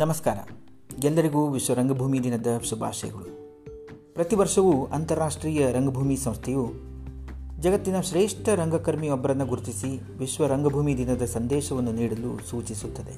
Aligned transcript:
ನಮಸ್ಕಾರ. 0.00 0.36
ಎಲ್ಲರಿಗೂ 1.04 1.48
ವಿಶ್ವ 1.48 1.74
ರಂಗಭೂಮಿ 1.74 2.22
ದಿನದ 2.22 2.46
ಶುಭಾಶಯಗಳು. 2.68 3.24
ಪ್ರತಿ 4.14 4.36
ವರ್ಷವೂ 4.36 4.86
ಅಂತಾರಾಷ್ಟ್ರೀಯ 4.86 5.72
ರಂಗಭೂಮಿ 5.72 6.16
ಸಂಸ್ಥೆಯು 6.16 6.72
ಜಗತ್ತಿನ 7.60 8.00
ಶ್ರೇಷ್ಠ 8.00 8.48
ರಂಗಕರ್ಮಿಯೊಬ್ಬರನ್ನು 8.48 9.46
ಗುರುತಿಸಿ 9.46 10.18
ವಿಶ್ವ 10.18 10.46
ರಂಗಭೂಮಿ 10.46 10.96
ದಿನದ 10.96 11.22
ಸಂದೇಶವನ್ನು 11.24 11.92
ನೀಡಲು 11.92 12.50
ಸೂಚಿಸುತ್ತದೆ. 12.50 13.12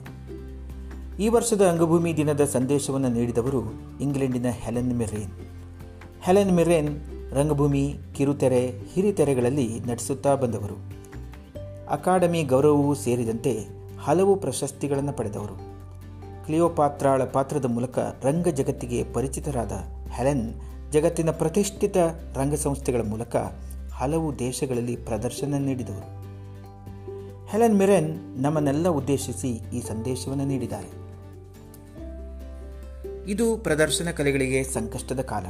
ಈ 1.22 1.28
ವರ್ಷದ 1.28 1.60
ರಂಗಭೂಮಿ 1.60 2.16
ದಿನದ 2.16 2.44
ಸಂದೇಶವನ್ನು 2.44 3.08
ನೀಡಿದವರು 3.08 3.62
ಇಂಗ್ಲೆಂಡಿನ 4.00 4.46
ಹೆಲೆನ್ 4.48 4.98
ಮಿರೇನ್ 4.98 5.30
ಹೆಲೆನ್ 6.22 6.52
ಮಿರೇನ್ 6.52 7.00
ರಂಗಭೂಮಿ 7.32 7.94
ಕಿರುತೆರೆ, 8.14 8.74
ಹಿರಿತೆರೆಗಳಲ್ಲಿ 8.94 9.80
ನಟಿಸುತ್ತಾ 9.86 10.34
ಬಂದವರು. 10.34 10.76
ಅಕಾಡೆಮಿ 11.88 12.44
ಗೌರವವೂ 12.44 12.94
ಸೇರಿದಂತೆ 12.94 13.66
ಹಲವು 14.00 14.36
ಪ್ರಶಸ್ತಿಗಳನ್ನು 14.36 15.12
ಪಡೆದವರು. 15.12 15.71
ಕ್ಲಿಯೋಪಾತ್ರಾಳ 16.46 17.24
ಪಾತ್ರದ 17.24 17.64
ಮೂಲಕ 17.64 17.98
ರಂಗ 17.98 18.48
ಜಗತ್ತಿಗೆ 18.48 19.04
ಪರಿಚಿತರಾದ 19.12 19.72
ಹೆಲೆನ್, 20.10 20.54
ಜಗತ್ತಿನ 20.92 21.30
ಪ್ರತಿಷ್ಠಿತ 21.30 21.96
ರಂಗಸಂಸ್ಥೆಗಳ 22.34 23.00
ಮೂಲಕ 23.00 23.36
ಹಲವು 23.92 24.38
ದೇಶಗಳಲ್ಲಿ 24.38 24.96
ಪ್ರದರ್ಶನ 24.96 25.54
ನೀಡಿದವರು. 25.54 26.22
ಹೆಲೆನ್ 27.48 27.78
ಮಿರೆನ್ 27.78 28.42
ನಮ್ಮನ್ನೆಲ್ಲ 28.42 28.88
ಉದ್ದೇಶಿಸಿ 28.88 29.48
ಈ 29.48 29.80
ಸಂದೇಶವನ್ನು 29.80 30.44
ನೀಡಿದ್ದಾರೆ. 30.44 31.02
ಇದು 33.30 33.56
ಪ್ರದರ್ಶನ 33.56 34.10
ಕಲೆಗಳಿಗೆ 34.10 34.64
ಸಂಕಷ್ಟದ 34.64 35.20
ಕಾಲ. 35.20 35.46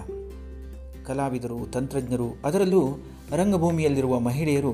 ಕಲಾವಿದರು, 1.07 1.71
ತಂತ್ರಜ್ಞರು, 1.73 2.37
ಅದರಲ್ಲೂ 2.45 2.89
ರಂಗಭೂಮಿಯಲ್ಲಿರುವ 3.37 4.21
ಮಹಿಳೆಯರು 4.21 4.73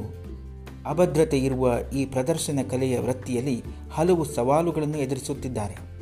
ಅಭದ್ರತೆ 0.86 1.38
ಇರುವ 1.38 1.72
ಈ 1.94 2.06
ಪ್ರದರ್ಶನ 2.06 2.58
ಕಲೆಯ 2.70 2.98
ವೃತ್ತಿಯಲ್ಲಿ 2.98 3.64
ಹಲವು 3.92 4.24
ಸವಾಲುಗಳನ್ನು 4.24 4.98
ಎದುರಿಸುತ್ತಿದ್ದಾರೆ. 4.98 5.97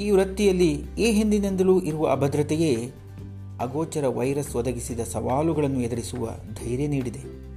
ಈ 0.00 0.10
ವೃತ್ತಿಯಲ್ಲಿ 0.10 0.84
ಈ 0.98 1.12
ಹಿಂದಿನಿಂದಲೂ 1.12 1.80
ಇರುವ 1.80 2.10
ಅಭದ್ರತೆಯೇ 2.10 2.92
ಅಗೋಚರ 3.60 4.06
ವೈರಸ್ 4.06 4.56
ಒದಗಿಸಿದ 4.56 5.00
ಸವಾಲುಗಳನ್ನು 5.00 5.80
ಎದುರಿಸುವ 5.80 6.30
ಧೈರ್ಯ 6.54 6.86
ನೀಡಿದೆ. 6.86 7.50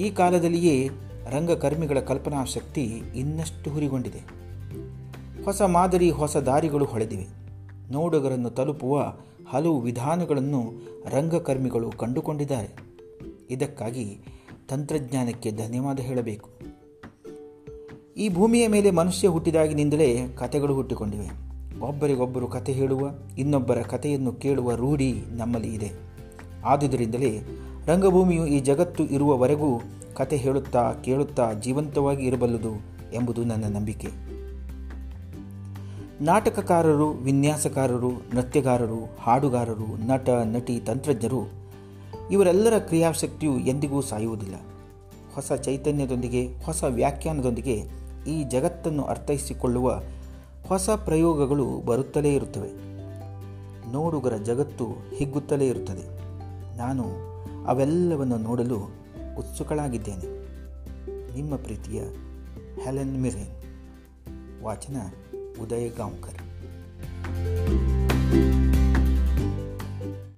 ಈ 0.00 0.10
ಕಾಲದಲ್ಲಿಯೇ 0.10 0.88
ರಂಗಕರ್ಮಿಗಳ 1.30 2.00
ಕಲ್ಪನಾ 2.00 2.44
ಶಕ್ತಿ 2.44 2.82
ಇನ್ನಷ್ಟು 3.16 3.70
ಹುರಿಗೊಂಡಿದೆ. 3.70 4.18
ಹೊಸ 5.44 5.62
ಮಾದರಿ, 5.62 6.10
ಹೊಸ 6.10 6.36
ದಾರಿಗಳು 6.36 6.84
ಹೊಳೆದಿವೆ. 6.84 7.26
ನೋಡುಗರನ್ನು 7.92 8.50
ತಲುಪುವ 8.50 9.14
ಹಲವು 9.50 9.80
ವಿಧಾನಗಳನ್ನು 9.80 10.72
ರಂಗಕರ್ಮಿಗಳು 11.10 11.90
ಕಂಡುಕೊಂಡಿದ್ದಾರೆ. 11.90 12.76
ಇದಕ್ಕಾಗಿ 13.50 14.18
ತಂತ್ರಜ್ಞಾನಕ್ಕೆ 14.68 15.50
ಧನ್ಯವಾದ 15.50 16.00
ಹೇಳಬೇಕು. 16.00 16.50
ಈ 18.16 18.28
ಭೂಮಿಯ 18.28 18.68
ಮೇಲೆ 18.68 18.90
ಮನುಷ್ಯ 18.90 19.28
ಹುಟ್ಟಿದಾಗಿನಿಂದಲೇ 19.28 20.26
ಕಥೆಗಳು 20.36 20.74
ಹುಟ್ಟಿಕೊಂಡಿವೆ. 20.74 21.28
ಒಬ್ಬರಿಗೊಬ್ಬರು 21.80 22.46
ಕತೆ 22.46 22.72
ಹೇಳುವ, 22.72 23.10
ಇನ್ನೊಬ್ಬರ 23.38 23.82
ಕಥೆಯನ್ನು 23.82 24.32
ಕೇಳುವ 24.32 24.74
ರೂಢಿ 24.74 25.24
ನಮ್ಮಲ್ಲಿ 25.30 25.74
ಇದೆ. 25.74 25.92
ಆದುದರಿಂದಲೇ 26.64 27.40
ರಂಗಭೂಮಿಯು 27.86 28.46
ಈ 28.46 28.60
ಜಗತ್ತು 28.60 29.04
ಇರುವವರೆಗೂ 29.04 29.80
ಕತೆ 30.14 30.36
ಹೇಳುತ್ತಾ, 30.36 30.92
ಕೇಳುತ್ತಾ 30.92 31.52
ಜೀವಂತವಾಗಿ 31.52 32.26
ಇರಬಲ್ಲದು 32.26 32.72
ಎಂಬುದು 33.12 33.44
ನನ್ನ 33.44 33.64
ನಂಬಿಕೆ. 33.64 34.08
ನಾಟಕಕಾರರು, 36.20 37.10
ವಿನ್ಯಾಸಕಾರರು, 37.10 38.10
ನೃತ್ಯಗಾರರು, 38.10 39.16
ಹಾಡುಗಾರರು, 39.20 40.06
ನಟ, 40.06 40.28
ನಟಿ, 40.28 40.80
ತಂತ್ರಜ್ಞರು, 40.80 41.50
ಇವರೆಲ್ಲರ 42.30 42.78
ಕ್ರಿಯಾಶಕ್ತಿಯು 42.78 43.58
ಎಂದಿಗೂ 43.58 44.00
ಸಾಯುವುದಿಲ್ಲ. 44.00 44.54
ಹೊಸ 45.34 45.52
ಚೈತನ್ಯದೊಂದಿಗೆ, 45.52 46.46
ಹೊಸ 46.64 46.84
ವ್ಯಾಖ್ಯಾನದೊಂದಿಗೆ 46.84 48.01
ಈ 48.26 48.44
ಜಗತ್ತನ್ನು 48.44 49.04
ಅರ್ಥೈಸಿಕೊಳ್ಳುವ 49.04 50.00
ಹೊಸ 50.68 50.90
ಪ್ರಯೋಗಗಳು 50.90 51.86
ಬರುತ್ತಲೇ 51.86 52.34
ಇರುತ್ತವೆ. 52.34 52.68
ನೋಡುಗರ 53.92 54.36
ಜಗತ್ತು 54.36 54.86
ಹಿಗ್ಗುತ್ತಲೇ 55.14 55.66
ಇರುತ್ತದೆ. 55.66 56.22
ನಾನು 56.76 57.04
ಅವೆಲ್ಲವನ್ನು 57.64 58.38
ನೋಡಲು 58.38 58.76
ಉತ್ಸುಕಳಾಗಿದ್ದೇನೆ. 59.38 60.42
ನಿಮ್ಮ 61.34 61.56
ಪ್ರೀತಿಯ 61.56 62.00
ಹೆಲೆನ್ 62.84 63.22
ಮಿರೇನ್. 63.22 63.62
ವಾಚನ 64.62 64.96
ಉದಯ 65.62 65.88
ಗಾಂವ್ಕರ್ 65.88 66.38